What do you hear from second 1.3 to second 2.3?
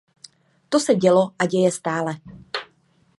a děje stále.